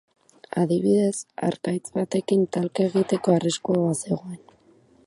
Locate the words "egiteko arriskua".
2.89-3.81